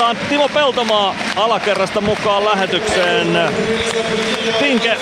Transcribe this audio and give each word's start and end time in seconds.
Otetaan 0.00 0.28
Timo 0.28 0.48
Peltomaa 0.48 1.14
alakerrasta 1.36 2.00
mukaan 2.00 2.44
lähetykseen. 2.44 3.26
Tinke, 4.58 4.96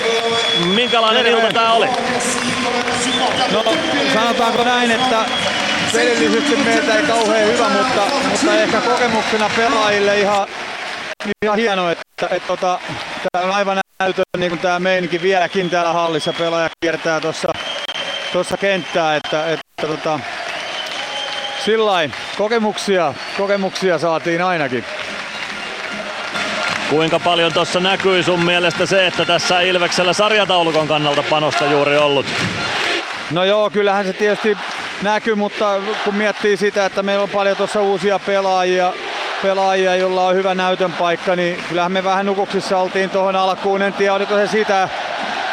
minkälainen 0.74 1.26
ilta 1.26 1.52
tää 1.52 1.72
oli? 1.72 1.86
No 3.53 3.64
sanotaanko 4.14 4.64
näin, 4.64 4.90
että 4.90 5.24
pelillisesti 5.92 6.56
meiltä 6.56 6.95
ei 6.95 7.03
kauhean 7.03 7.48
hyvä, 7.53 7.69
mutta, 7.69 8.03
mutta 8.30 8.61
ehkä 8.61 8.80
kokemuksena 8.80 9.50
pelaajille 9.56 10.21
ihan, 10.21 10.48
ihan 11.45 11.59
hieno, 11.59 11.91
että, 11.91 12.03
että, 12.23 12.37
että 12.37 12.46
tota, 12.46 12.79
tää 13.33 13.43
on 13.43 13.51
aivan 13.51 13.79
näytön 14.01 14.25
niin 14.39 14.51
kuin 14.51 14.61
tämä 14.61 14.79
meininki 14.79 15.23
vieläkin 15.23 15.71
täällä 15.71 15.93
hallissa. 15.93 16.33
Pelaaja 16.33 16.69
kiertää 16.80 17.21
tuossa 17.21 17.49
tuossa 18.33 18.57
kenttää, 18.57 19.17
että, 19.17 19.46
että 19.46 19.87
tota, 19.87 20.21
sillain, 21.69 22.12
kokemuksia, 22.39 23.14
kokemuksia 23.39 23.98
saatiin 23.98 24.43
ainakin. 24.43 24.84
Kuinka 26.91 27.19
paljon 27.19 27.52
tuossa 27.52 27.80
näkyy 27.80 28.23
sun 28.23 28.45
mielestä 28.45 28.87
se, 28.87 29.06
että 29.06 29.25
tässä 29.25 29.61
Ilveksellä 29.61 30.12
sarjataulukon 30.12 30.89
kannalta 30.89 31.23
panosta 31.30 31.65
juuri 31.65 31.97
ollut? 31.97 32.27
No 33.30 33.45
joo, 33.45 33.70
kyllähän 33.70 34.06
se 34.06 34.12
tietysti 34.12 34.56
näkyy, 35.02 35.34
mutta 35.34 35.80
kun 36.05 36.15
miettii 36.15 36.56
sitä, 36.56 36.87
että 36.87 37.02
meillä 37.02 37.23
on 37.23 37.28
paljon 37.28 37.56
tuossa 37.56 37.80
uusia 37.80 38.19
pelaajia, 38.19 38.92
pelaajia, 39.42 39.97
joilla 39.97 40.27
on 40.27 40.34
hyvä 40.34 40.55
näytön 40.55 40.92
paikka, 40.92 41.37
niin 41.37 41.64
kyllähän 41.69 41.92
me 41.92 42.05
vähän 42.05 42.27
nukuksissa 42.27 42.78
oltiin 42.78 43.11
tuohon 43.11 43.37
alkuun. 43.37 43.83
En 43.83 43.92
tiedä, 43.92 44.14
oliko 44.14 44.34
se 44.34 44.47
sitä, 44.47 44.89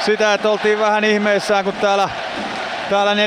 sitä 0.05 0.33
että 0.33 0.49
oltiin 0.49 0.79
vähän 0.79 1.03
ihmeissään, 1.03 1.63
kun 1.63 1.73
täällä 1.73 2.09
täällä 2.89 3.13
4-5 3.13 3.17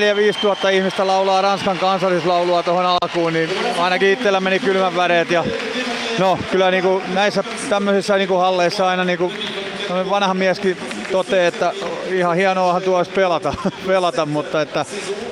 tuhatta 0.40 0.68
ihmistä 0.68 1.06
laulaa 1.06 1.42
Ranskan 1.42 1.78
kansallislaulua 1.78 2.62
tuohon 2.62 2.86
alkuun, 2.86 3.32
niin 3.32 3.50
ainakin 3.78 4.08
itsellä 4.08 4.40
meni 4.40 4.58
kylmän 4.58 4.96
väreet. 4.96 5.30
Ja 5.30 5.44
no, 6.18 6.38
kyllä 6.50 6.70
niin 6.70 6.84
kuin 6.84 7.02
näissä 7.14 7.44
tämmöisissä 7.68 8.16
niin 8.16 8.28
kuin 8.28 8.40
halleissa 8.40 8.88
aina 8.88 9.04
niin 9.04 9.18
kuin 9.18 9.32
vanha 10.10 10.34
mieskin 10.34 10.76
toteaa, 11.12 11.46
että 11.46 11.72
ihan 12.10 12.36
hienoahan 12.36 12.82
tuo 12.82 12.96
olisi 12.96 13.10
pelata, 13.10 13.54
pelata 13.86 14.26
mutta 14.26 14.62
että, 14.62 14.84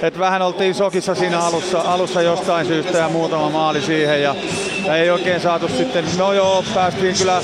että, 0.02 0.20
vähän 0.20 0.42
oltiin 0.42 0.74
sokissa 0.74 1.14
siinä 1.14 1.41
alussa, 1.41 1.80
alussa 1.80 2.22
jostain 2.22 2.66
syystä 2.66 2.98
ja 2.98 3.08
muutama 3.08 3.50
maali 3.50 3.82
siihen 3.82 4.22
ja, 4.22 4.34
ja 4.86 4.97
ei 4.97 5.10
oikein 5.10 5.41
saatu 5.41 5.69
sitten, 5.69 6.04
no 6.19 6.32
joo, 6.32 6.64
päästiin 6.74 7.14
kyllä 7.19 7.41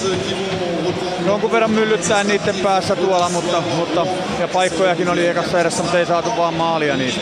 jonkun 1.26 1.52
verran 1.52 1.70
myllyttää 1.70 2.24
niiden 2.24 2.54
päässä 2.62 2.96
tuolla, 2.96 3.28
mutta, 3.28 3.62
mutta 3.76 4.06
ja 4.40 4.48
paikkojakin 4.48 5.08
oli 5.08 5.26
ekassa 5.26 5.60
edessä, 5.60 5.82
mutta 5.82 5.98
ei 5.98 6.06
saatu 6.06 6.30
vaan 6.36 6.54
maalia 6.54 6.96
niistä. 6.96 7.20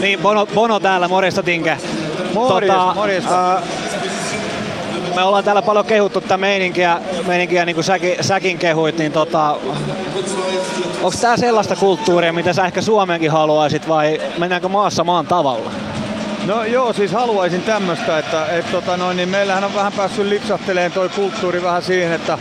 Niin, 0.00 0.18
Bono, 0.20 0.46
Bono 0.46 0.80
täällä, 0.80 1.08
morjesta 1.08 1.42
Tinke. 1.42 1.78
Morjesta, 2.34 2.78
tota, 2.78 2.94
morjesta. 2.94 3.56
Äh, 3.56 3.62
me 5.14 5.22
ollaan 5.22 5.44
täällä 5.44 5.62
paljon 5.62 5.86
kehuttu 5.86 6.20
tätä 6.20 6.36
meininkiä, 6.36 7.00
meininkiä 7.26 7.64
niin 7.64 7.74
kuin 7.74 7.84
säkin, 7.84 8.16
säkin 8.20 8.58
kehuit, 8.58 8.98
niin 8.98 9.12
tota, 9.12 9.56
onko 11.02 11.18
tämä 11.20 11.36
sellaista 11.36 11.76
kulttuuria, 11.76 12.32
mitä 12.32 12.52
sä 12.52 12.64
ehkä 12.64 12.82
Suomeenkin 12.82 13.30
haluaisit 13.30 13.88
vai 13.88 14.20
mennäänkö 14.38 14.68
maassa 14.68 15.04
maan 15.04 15.26
tavalla? 15.26 15.70
No 16.46 16.64
joo, 16.64 16.92
siis 16.92 17.12
haluaisin 17.12 17.62
tämmöistä, 17.62 18.18
että 18.18 18.46
et, 18.46 18.70
tota 18.70 18.96
noin, 18.96 19.16
niin 19.16 19.28
meillähän 19.28 19.64
on 19.64 19.74
vähän 19.74 19.92
päässyt 19.92 20.26
lipsahteleen 20.26 20.92
toi 20.92 21.08
kulttuuri 21.08 21.62
vähän 21.62 21.82
siihen, 21.82 22.12
että 22.12 22.38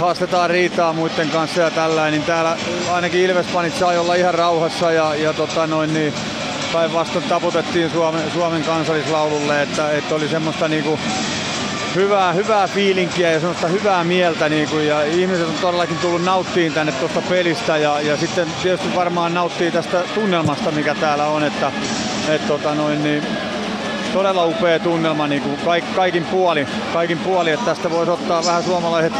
haastetaan 0.00 0.50
riitaa 0.50 0.92
muiden 0.92 1.30
kanssa 1.30 1.60
ja 1.60 1.70
tällä, 1.70 2.10
niin 2.10 2.22
täällä 2.22 2.56
ainakin 2.92 3.20
Ilvespanit 3.20 3.74
sai 3.74 3.98
olla 3.98 4.14
ihan 4.14 4.34
rauhassa 4.34 4.92
ja, 4.92 5.14
ja 5.14 5.32
tota 5.32 5.66
noin, 5.66 5.94
niin 5.94 6.12
päinvastoin 6.72 7.24
taputettiin 7.24 7.90
Suomen, 7.90 8.30
Suomen 8.30 8.64
kansallislaululle, 8.64 9.62
että, 9.62 9.90
että 9.90 10.14
oli 10.14 10.28
semmoista 10.28 10.68
niinku 10.68 10.98
hyvää, 11.94 12.32
hyvää 12.32 12.68
fiilinkiä 12.68 13.30
ja 13.30 13.40
semmoista 13.40 13.66
hyvää 13.66 14.04
mieltä 14.04 14.48
niin 14.48 14.68
kuin, 14.68 14.86
ja 14.86 15.02
ihmiset 15.02 15.48
on 15.48 15.54
todellakin 15.60 15.98
tullut 15.98 16.24
nauttiin 16.24 16.72
tänne 16.72 16.92
tuosta 16.92 17.22
pelistä 17.22 17.76
ja, 17.76 18.00
ja 18.00 18.16
sitten 18.16 18.48
tietysti 18.62 18.96
varmaan 18.96 19.34
nauttii 19.34 19.70
tästä 19.70 20.02
tunnelmasta, 20.14 20.70
mikä 20.70 20.94
täällä 20.94 21.26
on, 21.26 21.44
että 21.44 21.72
et, 22.28 22.46
tota 22.46 22.74
noin, 22.74 23.02
niin, 23.02 23.26
todella 24.12 24.46
upea 24.46 24.78
tunnelma 24.78 25.26
niin 25.26 25.42
kuin 25.42 25.56
kaik, 25.64 25.84
kaikin 25.94 26.24
puoli, 26.24 26.66
kaikin 26.92 27.18
puoli, 27.18 27.50
että 27.50 27.66
tästä 27.66 27.90
voisi 27.90 28.10
ottaa 28.10 28.44
vähän 28.44 28.62
suomalaiset 28.62 29.12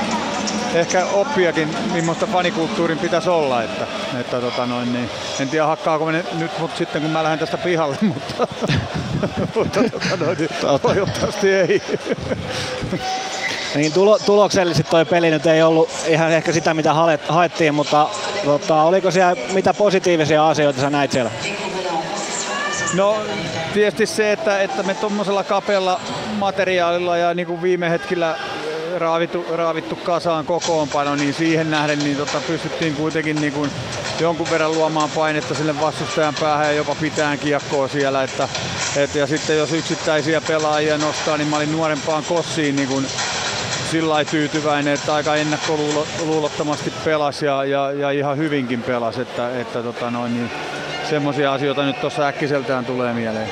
ehkä 0.75 1.07
oppiakin, 1.07 1.69
millaista 1.93 2.27
fanikulttuurin 2.27 2.99
pitäisi 2.99 3.29
olla. 3.29 3.63
Että, 3.63 3.87
että 4.21 4.41
tota 4.41 4.67
noin, 4.67 4.93
niin, 4.93 5.11
en 5.41 5.49
tiedä 5.49 5.67
hakkaako 5.67 6.11
ne 6.11 6.25
nyt 6.39 6.59
mutta 6.59 6.79
sitten 6.79 7.03
kun 7.03 7.11
mä 7.11 7.23
lähden 7.23 7.39
tästä 7.39 7.59
pihalle, 7.59 7.97
mutta, 8.15 8.49
mutta 9.55 9.81
tota 9.83 10.17
noin, 10.25 10.39
niin, 10.39 10.51
toivottavasti 10.83 11.53
ei. 11.53 11.83
Niin 13.75 13.93
tulo, 13.93 14.19
tuloksellisesti 14.19 14.91
toi 14.91 15.05
peli 15.05 15.31
nyt 15.31 15.47
ei 15.47 15.63
ollut 15.63 15.89
ihan 16.07 16.33
ehkä 16.33 16.53
sitä 16.53 16.75
mitä 16.75 16.95
haettiin, 17.29 17.75
mutta 17.75 18.09
tota, 18.45 18.83
oliko 18.83 19.11
siellä 19.11 19.37
mitä 19.53 19.75
positiivisia 19.75 20.49
asioita 20.49 20.81
sä 20.81 20.91
näit 20.91 21.13
siellä? 21.13 21.31
No 22.95 23.17
tietysti 23.75 24.07
se, 24.07 24.33
että, 24.33 24.63
että 24.63 24.83
me 24.83 24.95
tuommoisella 24.95 25.45
kapealla 25.45 26.01
materiaalilla 26.39 27.17
ja 27.17 27.35
niin 27.35 27.47
kuin 27.47 27.63
viime 27.63 27.91
hetkellä 27.91 28.37
raavittu, 29.03 29.47
raavittu 29.51 29.97
kasaan 29.97 30.47
kokoonpano, 30.47 31.15
niin 31.15 31.35
siihen 31.35 31.71
nähden 31.71 31.99
niin 31.99 32.17
tota, 32.17 32.41
pystyttiin 32.47 32.95
kuitenkin 32.95 33.41
niin 33.41 33.53
kuin 33.53 33.71
jonkun 34.21 34.51
verran 34.51 34.73
luomaan 34.73 35.11
painetta 35.11 35.55
sille 35.55 35.81
vastustajan 35.81 36.35
päähän 36.41 36.67
ja 36.67 36.73
jopa 36.73 36.97
pitään 37.01 37.39
kiekkoa 37.39 37.89
siellä. 37.89 38.23
Että, 38.23 38.49
et, 38.97 39.15
ja 39.15 39.27
sitten 39.27 39.59
jos 39.59 39.73
yksittäisiä 39.73 40.41
pelaajia 40.41 40.99
nostaa, 40.99 41.37
niin 41.37 41.49
mä 41.49 41.57
olin 41.57 41.73
nuorempaan 41.73 42.25
kossiin 42.29 42.77
niin 42.77 42.89
kuin 42.89 43.07
sillä 43.91 44.25
tyytyväinen, 44.25 44.95
että 44.95 45.15
aika 45.15 45.37
ennakkoluulottomasti 45.37 46.93
pelasi 47.05 47.47
ja, 47.47 47.65
ja, 47.65 47.93
ja 47.93 48.11
ihan 48.11 48.37
hyvinkin 48.37 48.83
pelasi. 48.83 49.21
Että, 49.21 49.61
että 49.61 49.83
tota 49.83 50.11
noin, 50.11 50.35
niin 50.35 50.51
semmoisia 51.11 51.53
asioita 51.53 51.85
nyt 51.85 52.01
tuossa 52.01 52.27
äkkiseltään 52.27 52.85
tulee 52.85 53.13
mieleen. 53.13 53.49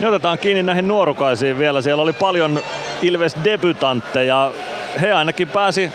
Ne 0.00 0.08
otetaan 0.08 0.38
kiinni 0.38 0.62
näihin 0.62 0.88
nuorukaisiin 0.88 1.58
vielä. 1.58 1.82
Siellä 1.82 2.02
oli 2.02 2.12
paljon 2.12 2.60
Ilves 3.02 3.36
debutantteja. 3.44 4.52
He 5.00 5.12
ainakin 5.12 5.48
pääsi 5.48 5.90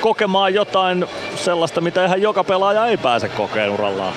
kokemaan 0.00 0.54
jotain 0.54 1.06
sellaista, 1.36 1.80
mitä 1.80 2.04
ihan 2.04 2.22
joka 2.22 2.44
pelaaja 2.44 2.86
ei 2.86 2.96
pääse 2.96 3.28
kokeen 3.28 3.70
urallaan. 3.70 4.12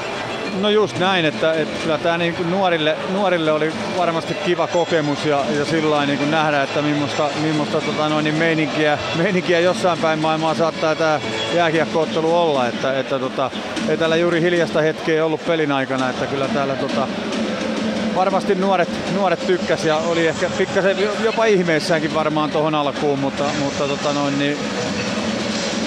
No 0.61 0.69
just 0.69 0.99
näin, 0.99 1.25
että, 1.25 1.53
että 1.53 1.79
kyllä 1.83 1.97
tämä 1.97 2.17
niin 2.17 2.33
kuin 2.33 2.51
nuorille, 2.51 2.95
nuorille 3.13 3.51
oli 3.51 3.71
varmasti 3.97 4.33
kiva 4.33 4.67
kokemus 4.67 5.25
ja, 5.25 5.43
ja 5.57 5.65
sillä 5.65 6.05
niin 6.05 6.17
kuin 6.17 6.31
nähdä, 6.31 6.63
että 6.63 6.81
millaista, 6.81 7.29
millaista 7.41 7.81
tota 7.81 8.09
noin, 8.09 8.23
niin 8.23 8.35
meininkiä, 8.35 8.97
meininkiä, 9.15 9.59
jossain 9.59 9.99
päin 9.99 10.19
maailmaa 10.19 10.53
saattaa 10.53 10.95
tämä 10.95 11.19
jääkiekkoottelu 11.55 12.37
olla. 12.37 12.67
Että, 12.67 12.99
että 12.99 13.19
tota, 13.19 13.51
ei 13.89 13.97
täällä 13.97 14.15
juuri 14.15 14.41
hiljasta 14.41 14.81
hetkeä 14.81 15.25
ollut 15.25 15.45
pelin 15.47 15.71
aikana, 15.71 16.09
että 16.09 16.25
kyllä 16.25 16.47
täällä 16.47 16.75
tota, 16.75 17.07
varmasti 18.15 18.55
nuoret, 18.55 18.89
nuoret 19.15 19.47
tykkäs 19.47 19.85
ja 19.85 19.97
oli 19.97 20.27
ehkä 20.27 20.49
pikkasen 20.57 20.97
jopa 21.23 21.45
ihmeissäänkin 21.45 22.13
varmaan 22.13 22.51
tuohon 22.51 22.75
alkuun, 22.75 23.19
mutta, 23.19 23.43
mutta 23.59 23.87
tota 23.87 24.13
noin, 24.13 24.39
niin 24.39 24.57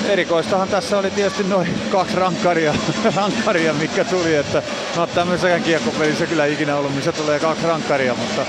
erikoistahan 0.08 0.68
tässä 0.68 0.98
oli 0.98 1.10
tietysti 1.10 1.42
noin 1.42 1.68
kaksi 1.90 2.16
rankkaria, 2.16 2.74
rankkaria 3.16 3.74
mikä 3.74 4.04
tuli, 4.04 4.34
että 4.34 4.62
no 4.96 5.06
tämmöisessäkään 5.06 5.62
kiekkopelissä 5.62 6.26
kyllä 6.26 6.46
ikinä 6.46 6.76
ollut, 6.76 6.94
missä 6.94 7.12
tulee 7.12 7.40
kaksi 7.40 7.66
rankkaria, 7.66 8.14
mutta, 8.14 8.46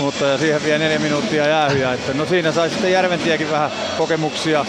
mutta 0.00 0.26
ja 0.26 0.38
siihen 0.38 0.64
vielä 0.64 0.78
neljä 0.78 0.98
minuuttia 0.98 1.48
jäähyä, 1.48 1.92
että 1.92 2.14
no 2.14 2.26
siinä 2.26 2.52
sai 2.52 2.70
sitten 2.70 2.92
Järventiäkin 2.92 3.50
vähän 3.50 3.70
kokemuksia, 3.98 4.66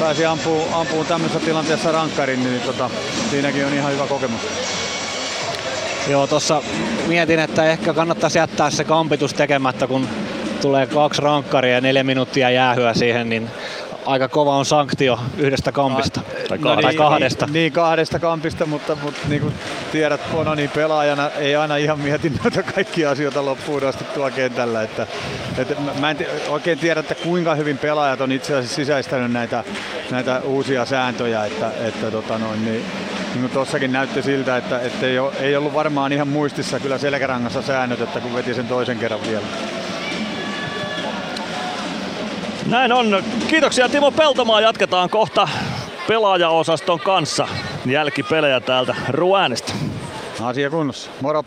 pääsi 0.00 0.26
ampuun, 0.26 0.68
ampuun 0.72 1.06
tämmöisessä 1.06 1.44
tilanteessa 1.44 1.92
rankkarin, 1.92 2.44
niin 2.44 2.60
tota, 2.60 2.90
siinäkin 3.30 3.66
on 3.66 3.74
ihan 3.74 3.92
hyvä 3.92 4.06
kokemus. 4.06 4.40
Joo, 6.10 6.26
tuossa 6.26 6.62
mietin, 7.06 7.38
että 7.38 7.64
ehkä 7.64 7.94
kannattaisi 7.94 8.38
jättää 8.38 8.70
se 8.70 8.84
kampitus 8.84 9.34
tekemättä, 9.34 9.86
kun 9.86 10.08
tulee 10.60 10.86
kaksi 10.86 11.22
rankkaria 11.22 11.74
ja 11.74 11.80
neljä 11.80 12.04
minuuttia 12.04 12.50
jäähyä 12.50 12.94
siihen, 12.94 13.28
niin 13.28 13.50
aika 14.06 14.28
kova 14.28 14.56
on 14.56 14.64
sanktio 14.64 15.18
yhdestä 15.38 15.72
kampista. 15.72 16.20
No, 16.20 16.48
tai, 16.48 16.58
no 16.58 16.74
niin, 16.74 16.96
kahdesta. 16.96 17.46
Niin, 17.46 17.52
niin, 17.52 17.72
kahdesta 17.72 18.18
kampista, 18.18 18.66
mutta, 18.66 18.96
mutta 19.02 19.20
niin 19.28 19.40
kuin 19.40 19.54
tiedät 19.92 20.20
Bononi 20.32 20.68
pelaajana, 20.68 21.30
ei 21.30 21.56
aina 21.56 21.76
ihan 21.76 22.00
mieti 22.00 22.32
noita 22.42 22.62
kaikkia 22.62 23.10
asioita 23.10 23.44
loppuun 23.44 23.84
asti 23.84 24.04
tuolla 24.04 24.30
kentällä. 24.30 24.82
Että, 24.82 25.06
että 25.58 25.74
mä 26.00 26.10
en 26.10 26.26
oikein 26.48 26.78
tiedä, 26.78 27.00
että 27.00 27.14
kuinka 27.14 27.54
hyvin 27.54 27.78
pelaajat 27.78 28.20
on 28.20 28.32
itse 28.32 28.54
asiassa 28.54 28.76
sisäistänyt 28.76 29.32
näitä, 29.32 29.64
näitä 30.10 30.40
uusia 30.44 30.84
sääntöjä. 30.84 31.44
Että, 31.44 31.70
että 31.84 32.10
tota 32.10 32.38
noin, 32.38 32.64
niin, 32.64 32.84
niin 33.34 33.50
tuossakin 33.50 33.92
näytti 33.92 34.22
siltä, 34.22 34.56
että, 34.56 34.80
että 34.80 35.06
ei, 35.06 35.18
ole, 35.18 35.32
ei 35.40 35.56
ollut 35.56 35.74
varmaan 35.74 36.12
ihan 36.12 36.28
muistissa 36.28 36.80
kyllä 36.80 36.98
selkärangassa 36.98 37.62
säännöt, 37.62 38.00
että 38.00 38.20
kun 38.20 38.34
veti 38.34 38.54
sen 38.54 38.68
toisen 38.68 38.98
kerran 38.98 39.20
vielä. 39.28 39.46
Näin 42.66 42.92
on. 42.92 43.22
Kiitoksia 43.48 43.88
Timo 43.88 44.10
Peltomaa. 44.10 44.60
Jatketaan 44.60 45.10
kohta 45.10 45.48
pelaajaosaston 46.08 47.00
kanssa 47.00 47.48
jälkipelejä 47.86 48.60
täältä 48.60 48.94
Ruänistä. 49.08 49.72
Asia 50.42 50.70
kunnossa. 50.70 51.10
Moro. 51.20 51.44